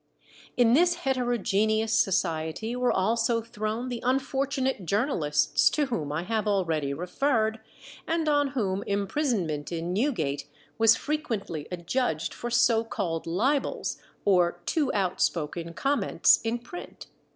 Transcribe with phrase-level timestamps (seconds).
[0.57, 6.91] In this heterogeneous society were also thrown the unfortunate journalists to whom I have already
[6.91, 7.59] referred,
[8.07, 10.47] and on whom imprisonment in Newgate
[10.79, 17.05] was frequently adjudged for so called libels, or too out spoken comments in print.